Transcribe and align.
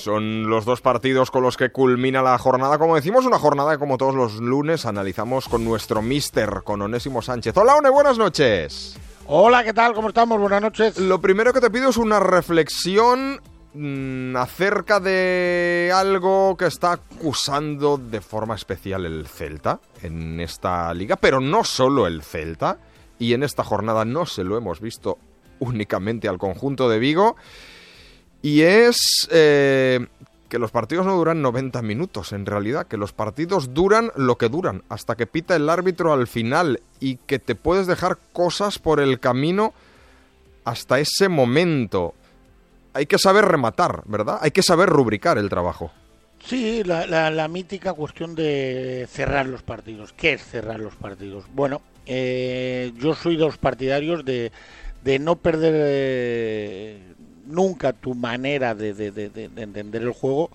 Son 0.00 0.48
los 0.48 0.64
dos 0.64 0.80
partidos 0.80 1.32
con 1.32 1.42
los 1.42 1.56
que 1.56 1.70
culmina 1.70 2.22
la 2.22 2.38
jornada. 2.38 2.78
Como 2.78 2.94
decimos, 2.94 3.26
una 3.26 3.40
jornada 3.40 3.72
que 3.72 3.80
como 3.80 3.98
todos 3.98 4.14
los 4.14 4.34
lunes 4.34 4.86
analizamos 4.86 5.48
con 5.48 5.64
nuestro 5.64 6.02
mister, 6.02 6.62
con 6.62 6.80
Onésimo 6.80 7.20
Sánchez. 7.20 7.56
Hola, 7.56 7.74
One, 7.74 7.90
buenas 7.90 8.16
noches. 8.16 8.96
Hola, 9.26 9.64
¿qué 9.64 9.72
tal? 9.72 9.94
¿Cómo 9.94 10.10
estamos? 10.10 10.38
Buenas 10.38 10.62
noches. 10.62 10.98
Lo 10.98 11.20
primero 11.20 11.52
que 11.52 11.60
te 11.60 11.68
pido 11.68 11.90
es 11.90 11.96
una 11.96 12.20
reflexión 12.20 13.40
mm, 13.74 14.36
acerca 14.36 15.00
de 15.00 15.90
algo 15.92 16.56
que 16.56 16.66
está 16.66 16.92
acusando 16.92 17.98
de 17.98 18.20
forma 18.20 18.54
especial 18.54 19.04
el 19.04 19.26
Celta 19.26 19.80
en 20.04 20.38
esta 20.38 20.94
liga, 20.94 21.16
pero 21.16 21.40
no 21.40 21.64
solo 21.64 22.06
el 22.06 22.22
Celta, 22.22 22.78
y 23.18 23.32
en 23.32 23.42
esta 23.42 23.64
jornada 23.64 24.04
no 24.04 24.26
se 24.26 24.44
lo 24.44 24.56
hemos 24.56 24.80
visto 24.80 25.18
únicamente 25.58 26.28
al 26.28 26.38
conjunto 26.38 26.88
de 26.88 27.00
Vigo. 27.00 27.34
Y 28.42 28.62
es 28.62 29.28
eh, 29.30 30.06
que 30.48 30.58
los 30.58 30.70
partidos 30.70 31.06
no 31.06 31.16
duran 31.16 31.42
90 31.42 31.82
minutos, 31.82 32.32
en 32.32 32.46
realidad, 32.46 32.86
que 32.86 32.96
los 32.96 33.12
partidos 33.12 33.74
duran 33.74 34.10
lo 34.16 34.36
que 34.36 34.48
duran, 34.48 34.82
hasta 34.88 35.16
que 35.16 35.26
pita 35.26 35.56
el 35.56 35.68
árbitro 35.68 36.12
al 36.12 36.26
final 36.26 36.80
y 37.00 37.16
que 37.16 37.38
te 37.38 37.54
puedes 37.54 37.86
dejar 37.86 38.18
cosas 38.32 38.78
por 38.78 39.00
el 39.00 39.20
camino 39.20 39.74
hasta 40.64 41.00
ese 41.00 41.28
momento. 41.28 42.14
Hay 42.94 43.06
que 43.06 43.18
saber 43.18 43.44
rematar, 43.44 44.02
¿verdad? 44.06 44.38
Hay 44.40 44.50
que 44.50 44.62
saber 44.62 44.88
rubricar 44.88 45.38
el 45.38 45.48
trabajo. 45.48 45.90
Sí, 46.44 46.82
la, 46.84 47.48
mítica 47.48 47.92
cuestión 47.92 48.34
de 48.34 49.06
cerrar 49.10 49.46
los 49.46 49.62
partidos. 49.62 50.12
¿Qué 50.12 50.34
es 50.34 50.42
cerrar 50.42 50.78
los 50.78 50.94
partidos? 50.94 51.44
Bueno, 51.52 51.82
eh, 52.06 52.92
yo 52.96 53.14
soy 53.14 53.36
de 53.36 53.44
los 53.44 53.58
partidarios 53.58 54.24
de, 54.24 54.52
de 55.02 55.18
no 55.18 55.36
perder 55.36 55.74
eh, 55.76 57.02
nunca 57.48 57.92
tu 57.92 58.14
manera 58.14 58.74
de, 58.74 58.90
entender 59.56 60.02
el 60.02 60.12
juego 60.12 60.50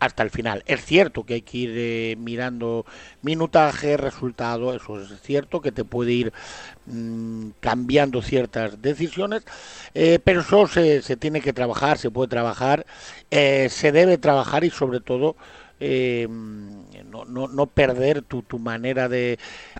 hasta 0.00 0.22
el 0.22 0.30
final. 0.30 0.62
Es 0.66 0.84
cierto 0.84 1.24
que 1.24 1.34
hay 1.34 1.42
que 1.42 1.58
ir 1.58 1.74
eh, 1.74 2.16
mirando 2.18 2.86
minutaje, 3.22 3.96
resultado, 3.96 4.74
eso 4.74 5.00
es 5.00 5.20
cierto, 5.22 5.60
que 5.60 5.72
te 5.72 5.84
puede 5.84 6.12
ir 6.12 6.32
mm, 6.86 7.50
cambiando 7.60 8.22
ciertas 8.22 8.80
decisiones, 8.80 9.44
eh, 9.94 10.20
pero 10.22 10.40
eso 10.40 10.66
se, 10.68 11.02
se, 11.02 11.16
tiene 11.16 11.40
que 11.40 11.52
trabajar, 11.52 11.98
se 11.98 12.10
puede 12.10 12.28
trabajar, 12.28 12.86
eh, 13.30 13.68
se 13.70 13.92
debe 13.92 14.18
trabajar 14.18 14.64
y 14.64 14.70
sobre 14.70 15.00
todo 15.00 15.36
no, 17.26 17.48
no, 17.48 17.66
perder 17.66 18.22
tu, 18.22 18.42
tu 18.42 18.58
manera 18.58 19.08
de, 19.08 19.38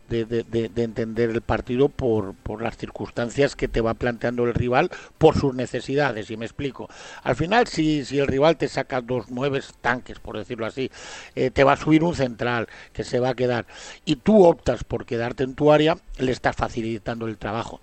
de, 0.08 0.70
entender 0.77 1.31
el 1.31 1.41
partido 1.41 1.89
por, 1.89 2.34
por 2.34 2.62
las 2.62 2.77
circunstancias 2.77 3.56
que 3.56 3.69
te 3.69 3.80
va 3.80 3.95
planteando 3.95 4.45
el 4.45 4.55
rival, 4.55 4.91
por 5.19 5.39
sus 5.39 5.55
necesidades, 5.55 6.30
y 6.30 6.36
me 6.36 6.47
explico. 6.47 6.89
Al 7.22 7.36
final, 7.36 7.67
si, 7.67 8.00
el 8.19 8.27
rival 8.27 8.56
te 8.56 8.69
saca 8.69 9.00
dos 9.00 9.27
nueve 9.28 9.61
tanques, 9.80 10.19
por 10.19 10.39
decirlo 10.39 10.67
así, 10.67 10.91
eh, 11.34 11.50
te 11.50 11.64
va 11.64 11.72
a 11.72 11.77
subir 11.77 12.05
un 12.05 12.14
central 12.14 12.69
que 12.92 13.05
se 13.05 13.20
va 13.20 13.30
a 13.30 13.34
quedar, 13.34 13.67
y 14.05 14.17
tú 14.17 14.45
optas 14.45 14.84
por 14.84 15.06
quedarte 15.06 15.45
en 15.45 15.55
tu 15.55 15.73
área, 15.73 15.98
le 16.19 16.33
estás 16.33 16.56
facilitando 16.56 17.27
el 17.27 17.39
trabajo. 17.39 17.80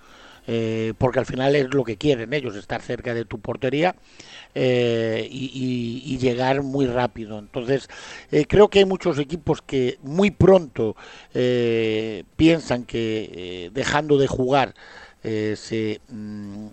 Eh, 0.48 0.94
porque 0.98 1.20
al 1.20 1.26
final 1.26 1.56
es 1.56 1.74
lo 1.74 1.84
que 1.84 1.98
quieren 1.98 2.34
ellos, 2.34 2.56
estar 2.56 2.82
cerca 2.82 3.14
de 3.14 3.26
tu 3.26 3.40
portería 3.40 3.96
eh, 4.54 5.28
y, 5.30 6.18
llegar 6.18 6.62
muy 6.64 6.86
rápido. 6.86 7.40
Entonces, 7.40 7.90
eh, 8.32 8.46
creo 8.48 8.70
que 8.70 8.80
hay 8.80 8.86
muchos 8.86 9.20
equipos 9.20 9.62
que 9.62 9.98
muy 10.02 10.32
pronto 10.32 10.96
piensan 12.36 12.86
que 12.86 13.70
dejando 13.74 14.18
de 14.18 14.28
jugar 14.28 14.76
se... 15.24 16.00
Mm, 16.10 16.68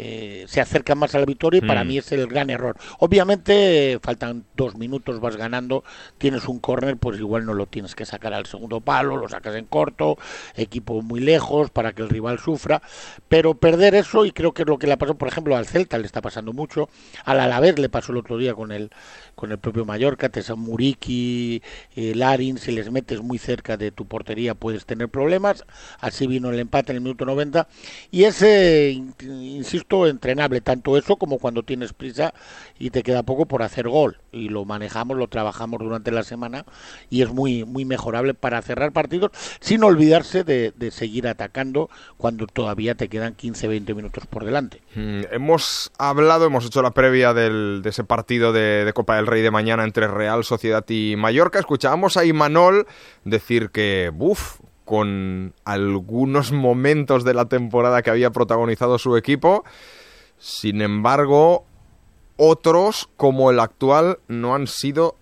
eh, 0.00 0.44
se 0.46 0.60
acerca 0.60 0.94
más 0.94 1.16
a 1.16 1.18
la 1.18 1.24
victoria 1.24 1.58
y 1.58 1.66
para 1.66 1.82
mm. 1.82 1.88
mí 1.88 1.98
es 1.98 2.12
el 2.12 2.28
gran 2.28 2.50
error. 2.50 2.76
Obviamente 3.00 3.98
faltan 4.00 4.44
dos 4.56 4.76
minutos, 4.76 5.18
vas 5.18 5.34
ganando, 5.36 5.82
tienes 6.18 6.46
un 6.46 6.60
córner, 6.60 6.96
pues 6.96 7.18
igual 7.18 7.44
no 7.44 7.52
lo 7.52 7.66
tienes 7.66 7.96
que 7.96 8.06
sacar 8.06 8.32
al 8.32 8.46
segundo 8.46 8.80
palo, 8.80 9.16
lo 9.16 9.28
sacas 9.28 9.56
en 9.56 9.64
corto, 9.64 10.16
equipo 10.54 11.02
muy 11.02 11.18
lejos 11.18 11.70
para 11.70 11.94
que 11.94 12.02
el 12.02 12.10
rival 12.10 12.38
sufra, 12.38 12.80
pero 13.28 13.54
perder 13.54 13.96
eso 13.96 14.24
y 14.24 14.30
creo 14.30 14.54
que 14.54 14.62
es 14.62 14.68
lo 14.68 14.78
que 14.78 14.86
le 14.86 14.96
pasó, 14.96 15.16
por 15.16 15.26
ejemplo, 15.26 15.56
al 15.56 15.66
Celta 15.66 15.98
le 15.98 16.06
está 16.06 16.22
pasando 16.22 16.52
mucho, 16.52 16.88
al 17.24 17.40
Alavés 17.40 17.76
le 17.80 17.88
pasó 17.88 18.12
el 18.12 18.18
otro 18.18 18.38
día 18.38 18.54
con 18.54 18.70
el 18.70 18.90
con 19.34 19.52
el 19.52 19.58
propio 19.58 19.84
Mallorca, 19.84 20.28
te 20.28 20.42
Muriki, 20.54 21.62
eh, 21.94 22.12
Larin, 22.14 22.58
si 22.58 22.72
les 22.72 22.90
metes 22.90 23.20
muy 23.20 23.38
cerca 23.38 23.76
de 23.76 23.92
tu 23.92 24.04
portería 24.04 24.54
puedes 24.54 24.84
tener 24.84 25.08
problemas, 25.08 25.64
así 26.00 26.26
vino 26.26 26.50
el 26.50 26.58
empate 26.58 26.90
en 26.90 26.96
el 26.96 27.02
minuto 27.02 27.24
90 27.24 27.68
y 28.10 28.24
ese, 28.24 28.90
insisto, 29.20 29.87
entrenable, 30.06 30.60
tanto 30.60 30.96
eso 30.96 31.16
como 31.16 31.38
cuando 31.38 31.62
tienes 31.62 31.92
prisa 31.92 32.34
y 32.78 32.90
te 32.90 33.02
queda 33.02 33.22
poco 33.22 33.46
por 33.46 33.62
hacer 33.62 33.88
gol. 33.88 34.18
Y 34.32 34.48
lo 34.48 34.64
manejamos, 34.64 35.16
lo 35.16 35.28
trabajamos 35.28 35.80
durante 35.80 36.10
la 36.10 36.22
semana 36.22 36.64
y 37.10 37.22
es 37.22 37.30
muy, 37.30 37.64
muy 37.64 37.84
mejorable 37.84 38.34
para 38.34 38.60
cerrar 38.62 38.92
partidos 38.92 39.32
sin 39.60 39.82
olvidarse 39.82 40.44
de, 40.44 40.72
seguir 40.90 41.28
atacando 41.28 41.90
cuando 42.16 42.46
todavía 42.46 42.94
te 42.94 43.08
quedan 43.08 43.36
15-20 43.36 43.94
minutos 43.94 44.26
por 44.26 44.44
delante. 44.44 44.80
Mm, 44.94 45.22
hemos 45.30 45.92
hablado, 45.98 46.46
hemos 46.46 46.64
hecho 46.64 46.82
la 46.82 46.92
previa 46.92 47.34
del, 47.34 47.80
de 47.82 47.90
ese 47.90 48.04
partido 48.04 48.52
de, 48.52 48.84
de, 48.84 48.92
Copa 48.92 49.16
del 49.16 49.26
Rey 49.26 49.42
de 49.42 49.50
mañana 49.50 49.84
entre 49.84 50.08
Real 50.08 50.44
Sociedad 50.44 50.84
y 50.88 51.14
Mallorca. 51.16 51.58
Escuchábamos 51.58 52.16
a 52.16 52.24
Imanol 52.24 52.86
decir 53.24 53.70
que, 53.70 54.10
buf, 54.12 54.58
con 54.88 55.52
algunos 55.66 56.50
momentos 56.50 57.22
de 57.22 57.34
la 57.34 57.44
temporada 57.44 58.00
que 58.00 58.08
había 58.08 58.30
protagonizado 58.30 58.96
su 58.96 59.18
equipo. 59.18 59.62
Sin 60.38 60.80
embargo, 60.80 61.66
otros, 62.38 63.10
como 63.18 63.50
el 63.50 63.60
actual, 63.60 64.20
no 64.28 64.54
han 64.54 64.66
sido 64.66 65.16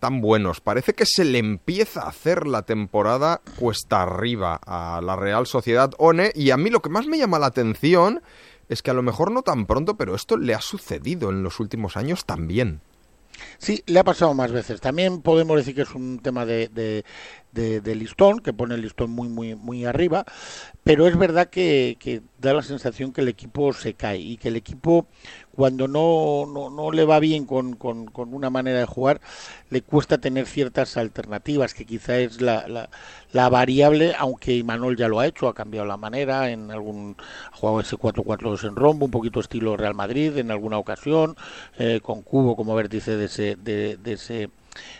tan 0.00 0.20
buenos. 0.20 0.60
Parece 0.60 0.92
que 0.92 1.06
se 1.06 1.24
le 1.24 1.38
empieza 1.38 2.02
a 2.02 2.10
hacer 2.10 2.46
la 2.46 2.60
temporada 2.60 3.40
cuesta 3.58 4.02
arriba 4.02 4.60
a 4.66 5.00
la 5.00 5.16
Real 5.16 5.46
Sociedad 5.46 5.92
ONE 5.96 6.32
y 6.34 6.50
a 6.50 6.58
mí 6.58 6.68
lo 6.68 6.82
que 6.82 6.90
más 6.90 7.06
me 7.06 7.16
llama 7.16 7.38
la 7.38 7.46
atención 7.46 8.20
es 8.68 8.82
que 8.82 8.90
a 8.90 8.94
lo 8.94 9.02
mejor 9.02 9.30
no 9.30 9.40
tan 9.40 9.64
pronto, 9.64 9.96
pero 9.96 10.14
esto 10.14 10.36
le 10.36 10.52
ha 10.52 10.60
sucedido 10.60 11.30
en 11.30 11.42
los 11.42 11.58
últimos 11.58 11.96
años 11.96 12.26
también. 12.26 12.82
Sí, 13.58 13.82
le 13.86 13.98
ha 13.98 14.04
pasado 14.04 14.34
más 14.34 14.52
veces. 14.52 14.80
También 14.80 15.22
podemos 15.22 15.56
decir 15.56 15.74
que 15.74 15.82
es 15.82 15.94
un 15.94 16.18
tema 16.18 16.44
de, 16.44 16.68
de, 16.68 17.04
listón, 17.56 18.40
que 18.40 18.52
pone 18.52 18.74
el 18.74 18.82
listón 18.82 19.10
muy, 19.10 19.28
muy, 19.28 19.54
muy 19.54 19.84
arriba, 19.84 20.24
pero 20.84 21.08
es 21.08 21.16
verdad 21.18 21.48
que, 21.48 22.22
da 22.38 22.52
la 22.52 22.62
sensación 22.62 23.12
que 23.12 23.20
el 23.20 23.28
equipo 23.28 23.72
se 23.72 23.94
cae 23.94 24.18
y 24.18 24.36
que 24.36 24.48
el 24.48 24.56
equipo 24.56 25.06
cuando 25.56 25.88
no, 25.88 26.44
no, 26.46 26.70
no 26.70 26.92
le 26.92 27.04
va 27.04 27.18
bien 27.18 27.46
con, 27.46 27.74
con, 27.74 28.08
una 28.14 28.50
manera 28.50 28.78
de 28.78 28.84
jugar, 28.84 29.20
le 29.70 29.80
cuesta 29.80 30.18
tener 30.18 30.46
ciertas 30.46 30.96
alternativas, 30.98 31.72
que 31.72 31.86
quizá 31.86 32.18
es 32.18 32.42
la, 32.42 32.88
la, 33.32 33.48
variable, 33.48 34.14
aunque 34.18 34.54
Imanol 34.54 34.96
ya 34.96 35.08
lo 35.08 35.18
ha 35.18 35.26
hecho, 35.26 35.48
ha 35.48 35.54
cambiado 35.54 35.86
la 35.86 35.96
manera, 35.96 36.50
en 36.50 36.70
algún 36.70 37.16
ha 37.50 37.56
jugado 37.56 37.80
ese 37.80 37.96
4-4-2 37.96 38.68
en 38.68 38.76
rombo, 38.76 39.06
un 39.06 39.10
poquito 39.10 39.40
estilo 39.40 39.76
Real 39.76 39.94
Madrid 39.94 40.36
en 40.36 40.50
alguna 40.50 40.78
ocasión, 40.78 41.36
eh, 41.78 42.00
con 42.02 42.22
Cubo 42.22 42.54
como 42.54 42.74
vértice 42.74 43.16
de 43.16 43.24
ese, 43.24 43.56
de, 43.56 43.96
de 43.96 44.12
ese 44.12 44.50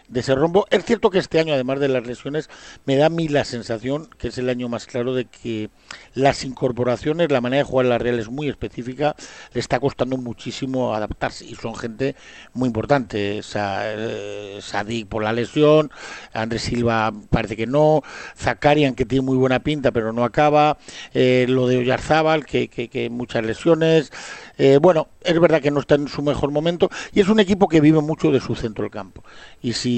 de 0.08 0.20
ese 0.20 0.34
rombo. 0.34 0.66
Es 0.70 0.84
cierto 0.84 1.10
que 1.10 1.18
este 1.18 1.40
año, 1.40 1.54
además 1.54 1.80
de 1.80 1.88
las 1.88 2.06
lesiones, 2.06 2.48
me 2.84 2.96
da 2.96 3.06
a 3.06 3.10
mí 3.10 3.28
la 3.28 3.44
sensación 3.44 4.08
que 4.18 4.28
es 4.28 4.38
el 4.38 4.48
año 4.48 4.68
más 4.68 4.86
claro 4.86 5.14
de 5.14 5.24
que 5.26 5.70
las 6.14 6.44
incorporaciones, 6.44 7.30
la 7.30 7.40
manera 7.40 7.62
de 7.64 7.68
jugar 7.68 7.86
la 7.86 7.98
Real 7.98 8.18
es 8.18 8.28
muy 8.28 8.48
específica, 8.48 9.16
le 9.52 9.60
está 9.60 9.80
costando 9.80 10.16
muchísimo 10.16 10.94
adaptarse 10.94 11.44
y 11.44 11.54
son 11.54 11.74
gente 11.74 12.14
muy 12.52 12.68
importante. 12.68 13.40
Eh, 13.54 14.58
Sadik 14.60 15.08
por 15.08 15.22
la 15.22 15.32
lesión, 15.32 15.90
Andrés 16.32 16.62
Silva 16.62 17.12
parece 17.30 17.56
que 17.56 17.66
no, 17.66 18.02
Zakarian 18.36 18.94
que 18.94 19.04
tiene 19.04 19.24
muy 19.24 19.36
buena 19.36 19.60
pinta 19.60 19.90
pero 19.90 20.12
no 20.12 20.24
acaba, 20.24 20.78
eh, 21.14 21.46
lo 21.48 21.66
de 21.66 21.78
Oyarzábal 21.78 22.44
que, 22.46 22.68
que, 22.68 23.10
muchas 23.10 23.44
lesiones. 23.44 24.12
Eh, 24.58 24.78
bueno, 24.80 25.08
es 25.22 25.38
verdad 25.38 25.60
que 25.60 25.70
no 25.70 25.80
está 25.80 25.96
en 25.96 26.08
su 26.08 26.22
mejor 26.22 26.50
momento 26.50 26.88
y 27.12 27.20
es 27.20 27.28
un 27.28 27.40
equipo 27.40 27.68
que 27.68 27.80
vive 27.80 28.00
mucho 28.00 28.30
de 28.30 28.40
su 28.40 28.54
centro 28.54 28.84
del 28.84 28.90
campo. 28.90 29.22
Y 29.62 29.74
si 29.74 29.95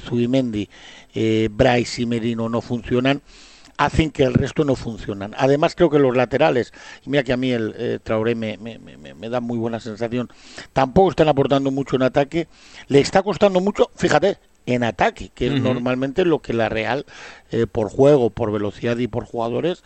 Zubimendi, 0.00 0.68
eh, 1.14 1.48
Bryce 1.50 2.02
y 2.02 2.06
Merino 2.06 2.48
no 2.48 2.60
funcionan, 2.60 3.22
hacen 3.76 4.10
que 4.10 4.22
el 4.22 4.34
resto 4.34 4.64
no 4.64 4.76
funcionan. 4.76 5.34
Además 5.36 5.74
creo 5.74 5.90
que 5.90 5.98
los 5.98 6.16
laterales, 6.16 6.72
y 7.04 7.10
mira 7.10 7.22
que 7.22 7.32
a 7.32 7.36
mí 7.36 7.50
el 7.50 7.74
eh, 7.76 7.98
Traoré 8.02 8.34
me, 8.34 8.56
me, 8.58 8.78
me, 8.78 9.28
da 9.28 9.40
muy 9.40 9.58
buena 9.58 9.80
sensación, 9.80 10.28
tampoco 10.72 11.10
están 11.10 11.28
aportando 11.28 11.70
mucho 11.70 11.96
en 11.96 12.02
ataque, 12.02 12.48
le 12.88 13.00
está 13.00 13.22
costando 13.22 13.60
mucho, 13.60 13.90
fíjate, 13.96 14.38
en 14.66 14.84
ataque, 14.84 15.30
que 15.34 15.48
es 15.48 15.60
normalmente 15.60 16.24
lo 16.24 16.40
que 16.40 16.52
la 16.52 16.68
Real, 16.68 17.04
eh, 17.50 17.66
por 17.66 17.90
juego, 17.90 18.30
por 18.30 18.52
velocidad 18.52 18.96
y 18.98 19.08
por 19.08 19.24
jugadores, 19.24 19.82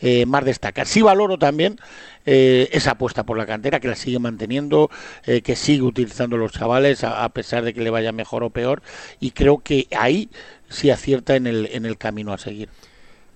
eh, 0.00 0.24
más 0.26 0.44
destaca. 0.44 0.84
Sí 0.84 1.02
valoro 1.02 1.38
también 1.38 1.78
eh, 2.26 2.68
esa 2.72 2.92
apuesta 2.92 3.24
por 3.24 3.36
la 3.36 3.46
cantera, 3.46 3.80
que 3.80 3.88
la 3.88 3.96
sigue 3.96 4.18
manteniendo, 4.18 4.90
que 5.24 5.56
sigue 5.56 5.82
utilizando 5.82 6.36
los 6.36 6.52
chavales, 6.52 7.04
a, 7.04 7.28
pesar 7.30 7.64
de 7.64 7.74
que 7.74 7.80
le 7.80 7.90
vaya 7.90 8.12
mejor 8.12 8.44
o 8.44 8.50
peor, 8.50 8.82
y 9.18 9.32
creo 9.32 9.58
que 9.58 9.88
ahí 9.96 10.30
sí 10.68 10.90
acierta 10.90 11.36
en 11.36 11.46
el, 11.46 11.68
en 11.72 11.84
el 11.84 11.98
camino 11.98 12.32
a 12.32 12.38
seguir. 12.38 12.68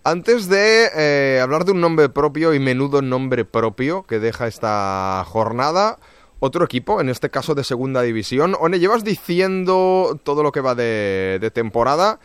Antes 0.04 0.48
de 0.48 1.40
hablar 1.42 1.64
de 1.64 1.72
un 1.72 1.80
nombre 1.80 2.08
propio 2.08 2.54
y 2.54 2.58
menudo 2.58 3.00
nombre 3.02 3.44
propio 3.44 4.04
que 4.04 4.18
deja 4.18 4.46
esta 4.46 5.24
jornada, 5.26 5.98
otro 6.44 6.64
equipo, 6.64 7.00
en 7.00 7.08
este 7.08 7.30
caso 7.30 7.54
de 7.54 7.64
segunda 7.64 8.02
división. 8.02 8.54
One, 8.60 8.78
llevas 8.78 9.02
diciendo 9.02 10.20
todo 10.22 10.42
lo 10.42 10.52
que 10.52 10.60
va 10.60 10.74
de, 10.74 11.50
temporada 11.54 12.20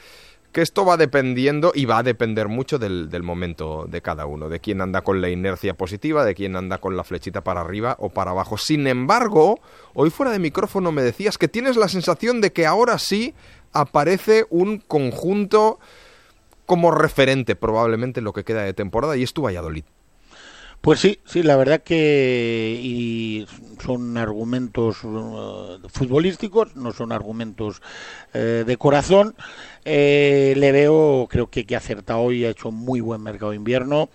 que 0.52 0.62
esto 0.62 0.84
va 0.84 0.98
dependiendo 0.98 1.72
y 1.76 1.86
va 1.86 2.00
a 2.00 2.04
depender 2.04 2.48
mucho 2.48 2.80
del, 2.80 3.10
del, 3.10 3.22
momento 3.22 3.86
de 3.88 4.02
cada 4.02 4.26
uno, 4.26 4.50
de 4.50 4.60
quién 4.60 4.82
anda 4.82 5.02
con 5.02 5.22
la 5.22 5.30
inercia 5.30 5.76
positiva, 5.76 6.26
de 6.26 6.34
quién 6.34 6.56
anda 6.56 6.80
con 6.80 6.98
la 6.98 7.04
flechita 7.04 7.44
para 7.44 7.62
arriba 7.62 7.96
o 8.00 8.10
para 8.10 8.32
abajo. 8.32 8.58
Sin 8.58 8.88
embargo, 8.88 9.60
hoy 9.94 10.10
fuera 10.10 10.32
de 10.32 10.40
micrófono 10.40 10.92
me 10.92 11.04
decías 11.04 11.38
que 11.38 11.48
tienes 11.48 11.78
la 11.78 11.88
sensación 11.88 12.42
de 12.42 12.52
que 12.52 12.66
ahora 12.66 12.98
sí 12.98 13.36
aparece 13.74 14.48
un 14.50 14.80
conjunto 14.80 15.80
como 16.66 16.92
referente 16.92 17.56
probablemente 17.56 18.20
en 18.20 18.24
lo 18.24 18.34
que 18.34 18.44
queda 18.44 18.64
de 18.64 18.74
temporada 18.74 19.16
y 19.18 19.24
es 19.24 19.34
tu 19.34 19.44
Valladolid. 19.44 19.84
Pues 20.82 21.02
sí, 21.02 21.20
sí, 21.26 21.44
la 21.44 21.58
verdad 21.58 21.82
que 21.84 22.80
y 22.82 23.46
son 23.84 24.18
argumentos 24.18 25.04
uh, 25.04 25.78
futbolísticos, 25.90 26.76
no 26.78 26.94
son 26.94 27.12
argumentos 27.12 27.82
uh, 28.34 28.64
de 28.64 28.78
corazón. 28.78 29.36
Eh, 29.84 30.54
le 30.56 30.72
veo, 30.72 31.28
creo 31.30 31.48
que, 31.50 31.66
que 31.66 31.76
ha 31.76 31.80
acertado 31.80 32.22
hoy, 32.22 32.46
ha 32.46 32.50
hecho 32.50 32.72
muy 32.72 33.02
buen 33.02 33.22
mercado 33.22 33.52
de 33.52 33.58
invierno. 33.58 34.10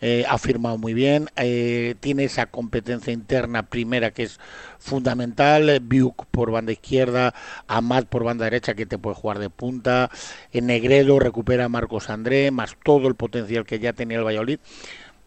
Eh, 0.00 0.24
ha 0.28 0.38
firmado 0.38 0.78
muy 0.78 0.94
bien, 0.94 1.26
eh, 1.34 1.96
tiene 1.98 2.22
esa 2.22 2.46
competencia 2.46 3.12
interna 3.12 3.64
primera 3.64 4.12
que 4.12 4.22
es 4.24 4.38
fundamental, 4.78 5.68
eh, 5.68 5.80
Biuk 5.82 6.26
por 6.26 6.52
banda 6.52 6.70
izquierda, 6.70 7.34
Amat 7.66 8.06
por 8.06 8.22
banda 8.22 8.44
derecha 8.44 8.74
que 8.74 8.86
te 8.86 8.96
puede 8.96 9.16
jugar 9.16 9.40
de 9.40 9.50
punta, 9.50 10.08
en 10.52 10.66
Negredo 10.66 11.18
recupera 11.18 11.64
a 11.64 11.68
Marcos 11.68 12.10
André, 12.10 12.52
más 12.52 12.76
todo 12.84 13.08
el 13.08 13.16
potencial 13.16 13.66
que 13.66 13.80
ya 13.80 13.92
tenía 13.92 14.18
el 14.18 14.24
Valladolid. 14.24 14.60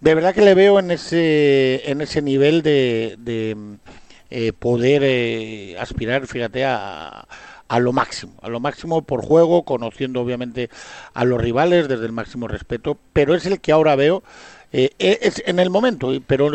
De 0.01 0.15
verdad 0.15 0.33
que 0.33 0.41
le 0.41 0.55
veo 0.55 0.79
en 0.79 0.91
ese, 0.91 1.89
en 1.89 2.01
ese 2.01 2.21
nivel 2.23 2.63
de, 2.63 3.17
de 3.19 3.55
eh, 4.31 4.51
poder 4.51 5.03
eh, 5.05 5.77
aspirar, 5.79 6.25
fíjate, 6.25 6.65
a, 6.65 7.27
a 7.67 7.79
lo 7.79 7.93
máximo, 7.93 8.33
a 8.41 8.49
lo 8.49 8.59
máximo 8.59 9.03
por 9.03 9.21
juego, 9.23 9.63
conociendo 9.63 10.19
obviamente 10.21 10.69
a 11.13 11.23
los 11.23 11.39
rivales 11.39 11.87
desde 11.87 12.05
el 12.07 12.13
máximo 12.13 12.47
respeto, 12.47 12.97
pero 13.13 13.35
es 13.35 13.45
el 13.45 13.61
que 13.61 13.71
ahora 13.71 13.95
veo 13.95 14.23
eh, 14.73 14.89
es 14.99 15.43
en 15.45 15.59
el 15.59 15.69
momento, 15.69 16.11
pero 16.25 16.49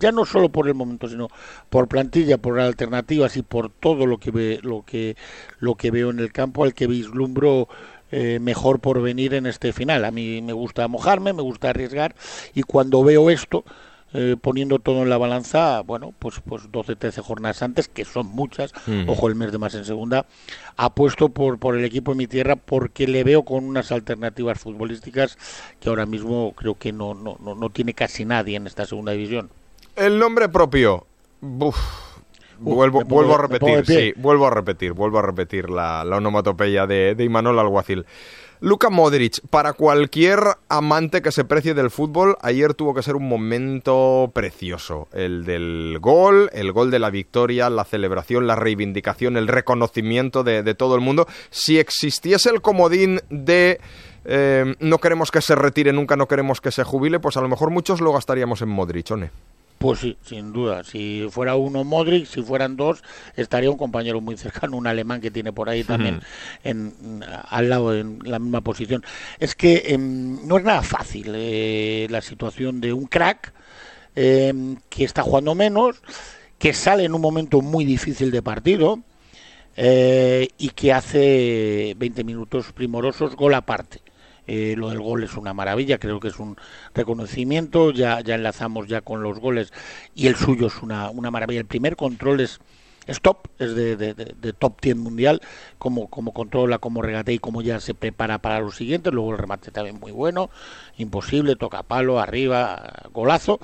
ya 0.00 0.12
no 0.12 0.24
solo 0.24 0.50
por 0.50 0.68
el 0.68 0.74
momento, 0.74 1.08
sino 1.08 1.28
por 1.68 1.88
plantilla, 1.88 2.38
por 2.38 2.60
alternativas 2.60 3.36
y 3.36 3.42
por 3.42 3.70
todo 3.70 4.06
lo 4.06 4.18
que 4.18 4.30
ve, 4.30 4.60
lo 4.62 4.84
que 4.84 5.16
lo 5.58 5.74
que 5.74 5.90
veo 5.90 6.10
en 6.10 6.20
el 6.20 6.32
campo, 6.32 6.64
al 6.64 6.74
que 6.74 6.86
vislumbro 6.86 7.68
eh, 8.10 8.38
mejor 8.40 8.80
por 8.80 9.00
venir 9.00 9.34
en 9.34 9.46
este 9.46 9.72
final. 9.72 10.04
A 10.04 10.10
mí 10.10 10.42
me 10.42 10.52
gusta 10.52 10.86
mojarme, 10.88 11.32
me 11.32 11.42
gusta 11.42 11.70
arriesgar 11.70 12.14
y 12.54 12.62
cuando 12.62 13.02
veo 13.04 13.30
esto 13.30 13.64
eh, 14.12 14.36
poniendo 14.40 14.80
todo 14.80 15.02
en 15.02 15.08
la 15.08 15.18
balanza, 15.18 15.82
bueno, 15.82 16.12
pues 16.18 16.40
pues 16.44 16.72
12, 16.72 16.96
13 16.96 17.22
jornadas 17.22 17.62
antes, 17.62 17.86
que 17.86 18.04
son 18.04 18.26
muchas, 18.26 18.72
mm. 18.86 19.08
ojo 19.08 19.28
el 19.28 19.36
mes 19.36 19.52
de 19.52 19.58
más 19.58 19.74
en 19.76 19.84
segunda, 19.84 20.26
apuesto 20.76 21.28
por, 21.28 21.60
por 21.60 21.78
el 21.78 21.84
equipo 21.84 22.10
de 22.10 22.16
mi 22.18 22.26
tierra 22.26 22.56
porque 22.56 23.06
le 23.06 23.22
veo 23.22 23.44
con 23.44 23.64
unas 23.64 23.92
alternativas 23.92 24.58
futbolísticas 24.58 25.38
que 25.78 25.88
ahora 25.88 26.06
mismo 26.06 26.52
creo 26.56 26.74
que 26.74 26.92
no, 26.92 27.14
no, 27.14 27.36
no, 27.40 27.54
no 27.54 27.70
tiene 27.70 27.94
casi 27.94 28.24
nadie 28.24 28.56
en 28.56 28.66
esta 28.66 28.84
segunda 28.84 29.12
división. 29.12 29.48
El 29.94 30.18
nombre 30.18 30.48
propio. 30.48 31.06
Uf. 31.40 32.09
Vuelvo, 32.60 33.02
vuelvo 33.04 33.34
a 33.34 33.38
repetir, 33.38 33.86
sí, 33.86 34.12
vuelvo 34.16 34.46
a 34.46 34.50
repetir, 34.50 34.92
vuelvo 34.92 35.18
a 35.18 35.22
repetir 35.22 35.70
la, 35.70 36.04
la 36.04 36.18
onomatopeya 36.18 36.86
de, 36.86 37.14
de 37.14 37.24
Imanol 37.24 37.58
Alguacil. 37.58 38.04
Luka 38.62 38.90
Modric, 38.90 39.40
para 39.48 39.72
cualquier 39.72 40.38
amante 40.68 41.22
que 41.22 41.32
se 41.32 41.46
precie 41.46 41.72
del 41.72 41.90
fútbol, 41.90 42.36
ayer 42.42 42.74
tuvo 42.74 42.92
que 42.92 43.02
ser 43.02 43.16
un 43.16 43.26
momento 43.26 44.30
precioso. 44.34 45.08
El 45.14 45.46
del 45.46 45.96
gol, 45.98 46.50
el 46.52 46.70
gol 46.72 46.90
de 46.90 46.98
la 46.98 47.08
victoria, 47.08 47.70
la 47.70 47.84
celebración, 47.84 48.46
la 48.46 48.56
reivindicación, 48.56 49.38
el 49.38 49.48
reconocimiento 49.48 50.44
de, 50.44 50.62
de 50.62 50.74
todo 50.74 50.94
el 50.94 51.00
mundo. 51.00 51.26
Si 51.48 51.78
existiese 51.78 52.50
el 52.50 52.60
comodín 52.60 53.20
de 53.30 53.80
eh, 54.26 54.74
no 54.78 54.98
queremos 54.98 55.30
que 55.30 55.40
se 55.40 55.54
retire 55.54 55.94
nunca, 55.94 56.16
no 56.16 56.28
queremos 56.28 56.60
que 56.60 56.70
se 56.70 56.84
jubile, 56.84 57.18
pues 57.20 57.38
a 57.38 57.40
lo 57.40 57.48
mejor 57.48 57.70
muchos 57.70 58.02
lo 58.02 58.12
gastaríamos 58.12 58.60
en 58.60 58.68
Modric, 58.68 59.10
¿o 59.10 59.16
pues 59.80 60.00
sí, 60.00 60.18
sin 60.22 60.52
duda. 60.52 60.84
Si 60.84 61.26
fuera 61.30 61.56
uno 61.56 61.84
Modric, 61.84 62.26
si 62.26 62.42
fueran 62.42 62.76
dos, 62.76 63.02
estaría 63.34 63.70
un 63.70 63.78
compañero 63.78 64.20
muy 64.20 64.36
cercano, 64.36 64.76
un 64.76 64.86
alemán 64.86 65.22
que 65.22 65.30
tiene 65.30 65.54
por 65.54 65.70
ahí 65.70 65.84
también 65.84 66.20
en, 66.64 67.24
al 67.48 67.70
lado 67.70 67.96
en 67.96 68.18
la 68.22 68.38
misma 68.38 68.60
posición. 68.60 69.02
Es 69.38 69.54
que 69.54 69.84
eh, 69.86 69.96
no 69.96 70.58
es 70.58 70.64
nada 70.64 70.82
fácil 70.82 71.32
eh, 71.34 72.06
la 72.10 72.20
situación 72.20 72.82
de 72.82 72.92
un 72.92 73.06
crack 73.06 73.54
eh, 74.16 74.52
que 74.90 75.04
está 75.04 75.22
jugando 75.22 75.54
menos, 75.54 76.02
que 76.58 76.74
sale 76.74 77.04
en 77.04 77.14
un 77.14 77.22
momento 77.22 77.62
muy 77.62 77.86
difícil 77.86 78.30
de 78.30 78.42
partido 78.42 79.00
eh, 79.76 80.48
y 80.58 80.68
que 80.68 80.92
hace 80.92 81.94
20 81.96 82.22
minutos 82.22 82.70
primorosos 82.74 83.34
gol 83.34 83.54
aparte. 83.54 84.02
Eh, 84.46 84.74
lo 84.76 84.90
del 84.90 85.00
gol 85.00 85.22
es 85.24 85.36
una 85.36 85.54
maravilla, 85.54 85.98
creo 85.98 86.20
que 86.20 86.28
es 86.28 86.38
un 86.38 86.56
reconocimiento, 86.94 87.90
ya, 87.92 88.20
ya 88.20 88.34
enlazamos 88.34 88.88
ya 88.88 89.00
con 89.00 89.22
los 89.22 89.38
goles 89.38 89.72
y 90.14 90.26
el 90.26 90.36
suyo 90.36 90.66
es 90.66 90.82
una, 90.82 91.10
una 91.10 91.30
maravilla. 91.30 91.60
El 91.60 91.66
primer 91.66 91.96
control 91.96 92.40
es, 92.40 92.60
es 93.06 93.20
top, 93.20 93.48
es 93.58 93.74
de, 93.74 94.54
top 94.58 94.80
10 94.80 94.96
mundial, 94.96 95.40
como, 95.78 96.08
como 96.08 96.32
controla, 96.32 96.78
como 96.78 97.02
regate 97.02 97.32
y 97.32 97.38
como 97.38 97.62
ya 97.62 97.80
se 97.80 97.94
prepara 97.94 98.38
para 98.38 98.60
los 98.60 98.76
siguientes, 98.76 99.12
luego 99.12 99.32
el 99.32 99.38
remate 99.38 99.70
también 99.70 99.98
muy 99.98 100.12
bueno, 100.12 100.50
imposible, 100.96 101.56
toca 101.56 101.82
palo, 101.82 102.20
arriba, 102.20 102.92
golazo, 103.12 103.60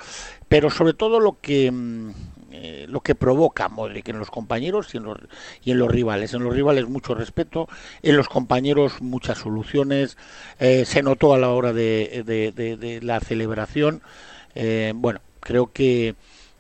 pero 0.49 0.71
sobre 0.71 0.95
todo 0.95 1.21
lo 1.21 1.39
que 1.41 1.71
mm, 1.71 2.11
eh, 2.59 2.87
lo 2.89 3.01
que 3.01 3.15
provoca 3.15 3.69
Modric 3.69 4.09
en 4.09 4.19
los 4.19 4.31
compañeros 4.31 4.95
y 4.95 4.97
en 4.97 5.05
los, 5.05 5.19
y 5.63 5.73
en 5.73 5.79
los 5.79 5.91
rivales. 5.91 6.33
En 6.33 6.43
los 6.43 6.55
rivales 6.55 6.89
mucho 6.89 7.15
respeto, 7.15 7.69
en 8.03 8.17
los 8.17 8.29
compañeros 8.29 9.03
muchas 9.03 9.39
soluciones, 9.39 10.17
eh, 10.59 10.87
se 10.87 11.03
notó 11.03 11.35
a 11.35 11.39
la 11.39 11.51
hora 11.51 11.75
de, 11.75 13.01
la 13.03 13.21
celebración. 13.21 14.01
Eh, 14.55 14.93
bueno, 14.97 15.21
creo 15.41 15.71
que 15.71 16.15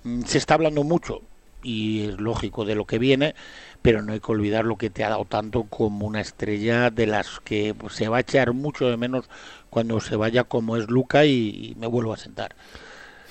mm, 0.05 0.23
se 0.25 0.37
está 0.37 0.55
hablando 0.55 0.85
mucho 0.85 1.23
y 1.63 2.09
es 2.09 2.21
lógico 2.21 2.67
de 2.67 2.75
lo 2.75 2.85
que 2.85 2.99
viene, 2.99 3.35
pero 3.81 4.03
no 4.03 4.13
hay 4.13 4.21
que 4.21 4.33
olvidar 4.33 4.67
lo 4.67 4.77
que 4.77 4.91
te 4.91 5.03
ha 5.03 5.09
dado 5.09 5.25
tanto 5.25 5.65
como 5.65 6.07
una 6.07 6.21
estrella 6.21 6.91
de 6.91 7.07
las 7.07 7.41
que 7.41 7.75
se 7.91 8.09
va 8.09 8.19
a 8.19 8.21
echar 8.21 8.53
mucho 8.53 8.91
de 8.91 8.99
menos 8.99 9.31
cuando 9.71 10.01
se 10.01 10.17
vaya 10.17 10.45
como 10.45 10.77
es 10.77 10.89
Luca 10.91 11.25
y 11.25 11.75
me 11.79 11.87
vuelvo 11.87 12.13
a 12.13 12.19
sentar. 12.19 12.55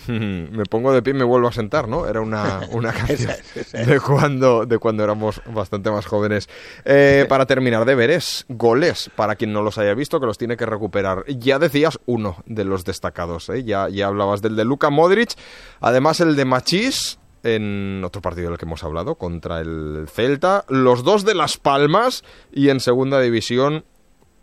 me 0.52 0.66
pongo 0.66 0.94
de 0.94 1.02
pie 1.02 1.14
y 1.14 1.18
me 1.18 1.24
vuelvo 1.24 1.48
a 1.48 1.52
sentar, 1.52 1.88
¿no? 1.88 2.08
Era 2.08 2.22
una, 2.22 2.62
una 2.72 2.94
canción 2.94 3.34
de 3.72 4.00
cuando, 4.00 4.66
de 4.66 4.78
cuando 4.78 5.04
éramos 5.04 5.42
bastante 5.46 5.92
más 5.92 6.06
jóvenes. 6.06 6.50
Eh, 6.84 7.26
para 7.30 7.46
terminar, 7.46 7.86
deberes, 7.86 8.46
goles, 8.50 9.10
para 9.16 9.36
quien 9.36 9.54
no 9.54 9.62
los 9.62 9.78
haya 9.78 9.94
visto, 9.94 10.20
que 10.20 10.26
los 10.26 10.38
tiene 10.38 10.58
que 10.58 10.66
recuperar. 10.66 11.26
Ya 11.28 11.60
decías 11.60 12.00
uno 12.06 12.44
de 12.46 12.66
los 12.66 12.86
destacados, 12.86 13.50
¿eh? 13.50 13.64
ya, 13.64 13.90
ya 13.90 14.08
hablabas 14.08 14.42
del 14.42 14.56
de 14.56 14.66
Luka 14.66 14.90
Modric, 14.90 15.32
además 15.80 16.20
el 16.20 16.36
de 16.36 16.46
Machís, 16.46 17.20
en 17.44 18.04
otro 18.04 18.22
partido 18.22 18.50
del 18.50 18.58
que 18.58 18.66
hemos 18.66 18.84
hablado, 18.84 19.16
contra 19.16 19.62
el 19.62 20.08
Celta, 20.12 20.66
los 20.68 21.04
dos 21.04 21.26
de 21.26 21.36
Las 21.36 21.58
Palmas 21.58 22.24
y 22.52 22.70
en 22.70 22.80
segunda 22.80 23.22
división 23.22 23.86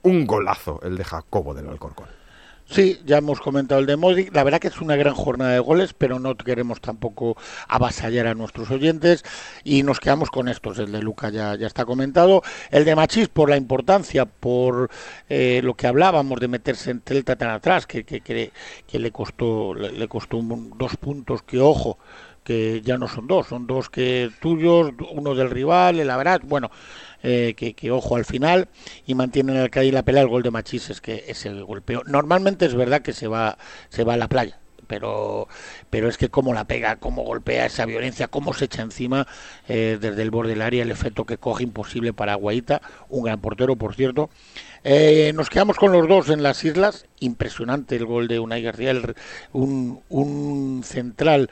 un 0.02 0.26
golazo, 0.26 0.80
el 0.82 0.96
de 0.96 1.04
Jacobo 1.04 1.54
del 1.54 1.68
Alcorcón. 1.68 2.21
Sí, 2.72 2.98
ya 3.04 3.18
hemos 3.18 3.38
comentado 3.38 3.82
el 3.82 3.86
de 3.86 3.98
Modric. 3.98 4.34
La 4.34 4.44
verdad 4.44 4.58
que 4.58 4.68
es 4.68 4.80
una 4.80 4.96
gran 4.96 5.12
jornada 5.12 5.52
de 5.52 5.58
goles, 5.58 5.92
pero 5.92 6.18
no 6.18 6.34
queremos 6.38 6.80
tampoco 6.80 7.36
avasallar 7.68 8.26
a 8.26 8.34
nuestros 8.34 8.70
oyentes 8.70 9.24
y 9.62 9.82
nos 9.82 10.00
quedamos 10.00 10.30
con 10.30 10.48
estos. 10.48 10.78
El 10.78 10.90
de 10.90 11.02
Luca 11.02 11.28
ya, 11.28 11.54
ya 11.54 11.66
está 11.66 11.84
comentado. 11.84 12.40
El 12.70 12.86
de 12.86 12.96
Machís 12.96 13.28
por 13.28 13.50
la 13.50 13.58
importancia, 13.58 14.24
por 14.24 14.88
eh, 15.28 15.60
lo 15.62 15.74
que 15.74 15.86
hablábamos 15.86 16.40
de 16.40 16.48
meterse 16.48 16.92
en 16.92 17.02
Celta 17.04 17.36
tan 17.36 17.50
atrás, 17.50 17.86
que, 17.86 18.04
que, 18.04 18.22
que, 18.22 18.98
le 18.98 19.10
costó, 19.10 19.74
le, 19.74 19.92
le 19.92 20.08
costó 20.08 20.40
dos 20.40 20.96
puntos 20.96 21.42
que, 21.42 21.58
ojo, 21.60 21.98
que 22.44 22.82
ya 22.82 22.99
no 22.99 23.08
son 23.08 23.26
dos, 23.26 23.46
son 23.49 23.66
dos 23.66 23.90
que 23.90 24.30
tuyos, 24.40 24.92
uno 25.12 25.34
del 25.34 25.50
rival, 25.50 26.00
el 26.00 26.08
verdad, 26.08 26.40
bueno, 26.44 26.70
eh, 27.22 27.54
que, 27.56 27.75
que, 27.75 27.90
ojo 27.90 28.16
al 28.16 28.25
final 28.25 28.68
y 29.06 29.14
mantienen 29.14 29.56
el 29.56 29.70
calle 29.70 29.92
la 29.92 30.02
pelea 30.02 30.22
el 30.22 30.28
gol 30.28 30.42
de 30.42 30.50
Machís 30.50 30.90
es 30.90 31.00
que 31.00 31.25
es 31.28 31.46
el 31.46 31.64
golpeo 31.64 32.02
normalmente 32.04 32.66
es 32.66 32.75
verdad 32.75 33.02
que 33.02 33.12
se 33.12 33.28
va 33.28 33.58
se 33.90 34.02
va 34.02 34.14
a 34.14 34.16
la 34.16 34.28
playa 34.28 34.58
pero 34.92 35.49
pero 35.88 36.08
es 36.08 36.18
que 36.18 36.28
cómo 36.28 36.52
la 36.52 36.66
pega, 36.66 36.96
cómo 36.96 37.22
golpea 37.22 37.66
esa 37.66 37.87
violencia, 37.87 38.28
cómo 38.28 38.52
se 38.52 38.66
echa 38.66 38.82
encima 38.82 39.26
eh, 39.68 39.99
desde 40.00 40.20
el 40.22 40.30
borde 40.30 40.50
del 40.50 40.62
área, 40.62 40.82
el 40.82 40.90
efecto 40.90 41.25
que 41.25 41.38
coge 41.38 41.64
imposible 41.64 42.12
para 42.12 42.34
Guaita, 42.34 42.82
un 43.08 43.25
gran 43.25 43.40
portero 43.40 43.76
por 43.76 43.94
cierto. 43.94 44.28
Eh, 44.84 45.32
nos 45.34 45.48
quedamos 45.48 45.76
con 45.76 45.92
los 45.92 46.08
dos 46.08 46.28
en 46.28 46.42
las 46.42 46.64
islas, 46.64 47.06
impresionante 47.20 47.94
el 47.94 48.04
gol 48.04 48.26
de 48.26 48.40
Unai 48.40 48.62
García, 48.62 48.90
el, 48.90 49.14
un, 49.52 50.00
un, 50.08 50.82
central 50.84 51.50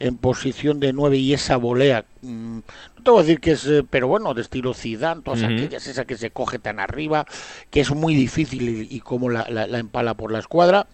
en 0.00 0.16
posición 0.16 0.80
de 0.80 0.92
nueve 0.92 1.16
y 1.16 1.32
esa 1.32 1.56
volea, 1.56 2.04
mmm, 2.22 2.58
no 2.96 3.02
te 3.04 3.10
voy 3.10 3.20
a 3.20 3.22
decir 3.22 3.40
que 3.40 3.52
es, 3.52 3.66
eh, 3.66 3.84
pero 3.88 4.08
bueno, 4.08 4.34
de 4.34 4.42
estilo 4.42 4.74
Zidane, 4.74 5.22
todas 5.22 5.42
uh 5.42 5.46
-huh. 5.46 5.54
aquellas, 5.54 5.86
esa 5.86 6.04
que 6.04 6.16
se 6.16 6.30
coge 6.30 6.58
tan 6.58 6.80
arriba, 6.80 7.24
que 7.70 7.80
es 7.80 7.90
muy 7.94 8.14
difícil 8.16 8.68
y, 8.68 8.96
y 8.96 9.00
cómo 9.00 9.28
la, 9.28 9.46
la, 9.48 9.66
la 9.68 9.78
empala 9.78 10.14
por 10.14 10.32
la 10.32 10.40
escuadra. 10.40 10.86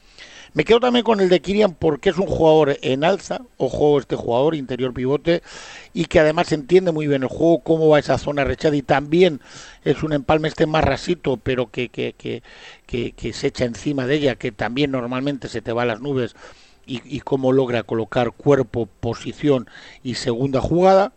Me 0.55 0.64
quedo 0.64 0.81
también 0.81 1.05
con 1.05 1.21
el 1.21 1.28
de 1.28 1.40
Kirian 1.40 1.75
porque 1.75 2.11
es 2.11 2.19
un 2.19 2.26
jugador 2.26 2.78
en 2.81 3.05
alza, 3.05 3.43
ojo 3.59 3.99
este 3.99 4.17
jugador, 4.17 4.55
interior 4.55 4.95
pivote, 4.95 5.43
y 5.93 6.07
que 6.07 6.21
además 6.21 6.52
entiende 6.52 6.90
muy 6.90 7.07
bien 7.07 7.23
el 7.23 7.28
juego, 7.28 7.61
cómo 7.61 7.88
va 7.88 7.99
esa 7.99 8.19
zona 8.19 8.45
rechada 8.45 8.76
y 8.76 8.83
también 8.83 9.40
es 9.85 10.02
un 10.02 10.12
empalme 10.12 10.49
este 10.49 10.67
más 10.67 10.85
rasito, 10.85 11.37
pero 11.37 11.71
que, 11.71 11.90
que, 11.90 12.14
que, 12.17 12.43
que, 12.87 13.33
se 13.33 13.49
echa 13.49 13.64
encima 13.64 14.07
de 14.07 14.14
ella, 14.14 14.37
que 14.37 14.50
también 14.52 14.90
normalmente 14.90 15.49
se 15.49 15.61
te 15.61 15.73
va 15.73 15.83
a 15.83 15.87
las 15.87 16.00
nubes 16.00 16.35
y, 16.87 17.21
cómo 17.21 17.52
logra 17.52 17.83
colocar 17.83 18.33
cuerpo, 18.33 18.88
posición 19.00 19.69
y 20.02 20.14
segunda 20.14 20.61
jugada. 20.62 21.12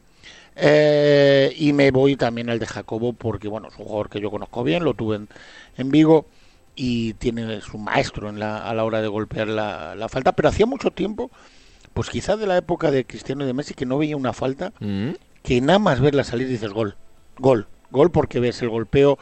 Eh, 0.57 1.53
y 1.57 1.71
me 1.71 1.91
voy 1.91 2.17
también 2.17 2.49
al 2.49 2.59
de 2.59 2.65
Jacobo 2.65 3.13
porque 3.13 3.47
bueno 3.47 3.69
es 3.69 3.79
un 3.79 3.85
jugador 3.85 4.09
que 4.09 4.19
yo 4.19 4.29
conozco 4.29 4.65
bien, 4.65 4.83
lo 4.83 4.93
tuve 4.93 5.15
en, 5.15 5.29
en 5.77 5.91
Vigo 5.91 6.25
y 6.83 7.13
tiene 7.13 7.61
su 7.61 7.77
maestro 7.77 8.27
en 8.27 8.39
la, 8.39 8.67
a 8.67 8.73
la 8.73 8.83
hora 8.83 9.03
de 9.03 9.07
golpear 9.07 9.47
la, 9.47 9.93
la, 9.93 10.09
falta, 10.09 10.31
pero 10.31 10.49
hacía 10.49 10.65
mucho 10.65 10.89
tiempo, 10.89 11.29
pues 11.93 12.09
quizás 12.09 12.39
de 12.39 12.47
la 12.47 12.57
época 12.57 12.89
de 12.89 13.05
Cristiano 13.05 13.43
y 13.43 13.47
de 13.47 13.53
Messi, 13.53 13.75
que 13.75 13.85
no 13.85 13.99
veía 13.99 14.17
una 14.17 14.33
falta, 14.33 14.73
mm. 14.79 15.11
que 15.43 15.61
nada 15.61 15.77
más 15.77 16.01
verla 16.01 16.23
salir 16.23 16.47
dices 16.47 16.71
gol, 16.71 16.97
gol, 17.37 17.67
gol 17.91 18.09
porque 18.09 18.39
ves 18.39 18.63
el 18.63 18.69
golpeo. 18.69 19.19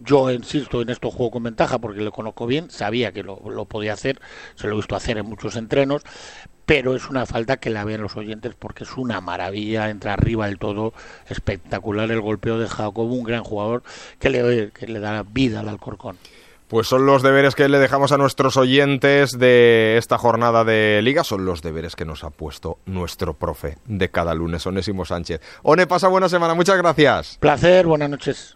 Yo 0.00 0.28
insisto 0.32 0.82
en 0.82 0.90
esto 0.90 1.12
juego 1.12 1.30
con 1.30 1.44
ventaja 1.44 1.78
porque 1.78 2.00
lo 2.00 2.10
conozco 2.10 2.48
bien, 2.48 2.68
sabía 2.68 3.12
que 3.12 3.22
lo, 3.22 3.40
lo 3.48 3.64
podía 3.66 3.92
hacer, 3.92 4.20
se 4.56 4.66
lo 4.66 4.72
he 4.72 4.76
visto 4.76 4.96
hacer 4.96 5.18
en 5.18 5.26
muchos 5.26 5.54
entrenos, 5.54 6.02
pero 6.66 6.96
es 6.96 7.08
una 7.08 7.26
falta 7.26 7.58
que 7.58 7.70
la 7.70 7.84
ven 7.84 8.02
los 8.02 8.16
oyentes 8.16 8.56
porque 8.58 8.82
es 8.82 8.96
una 8.96 9.20
maravilla, 9.20 9.88
entra 9.88 10.14
arriba 10.14 10.46
del 10.46 10.58
todo, 10.58 10.94
espectacular 11.28 12.10
el 12.10 12.20
golpeo 12.20 12.58
de 12.58 12.66
Jacobo, 12.66 13.14
un 13.14 13.22
gran 13.22 13.44
jugador 13.44 13.84
que 14.18 14.30
le, 14.30 14.72
que 14.72 14.88
le 14.88 14.98
da 14.98 15.22
vida 15.22 15.60
al 15.60 15.68
Alcorcón. 15.68 16.16
Pues 16.68 16.86
son 16.86 17.06
los 17.06 17.22
deberes 17.22 17.54
que 17.54 17.68
le 17.68 17.78
dejamos 17.78 18.12
a 18.12 18.18
nuestros 18.18 18.58
oyentes 18.58 19.38
de 19.38 19.96
esta 19.96 20.18
jornada 20.18 20.64
de 20.64 21.00
liga, 21.02 21.24
son 21.24 21.46
los 21.46 21.62
deberes 21.62 21.96
que 21.96 22.04
nos 22.04 22.24
ha 22.24 22.30
puesto 22.30 22.78
nuestro 22.84 23.32
profe 23.32 23.78
de 23.86 24.10
cada 24.10 24.34
lunes, 24.34 24.66
Onésimo 24.66 25.06
Sánchez. 25.06 25.40
One, 25.62 25.86
pasa 25.86 26.08
buena 26.08 26.28
semana, 26.28 26.52
muchas 26.52 26.76
gracias. 26.76 27.38
Placer, 27.40 27.86
buenas 27.86 28.10
noches. 28.10 28.46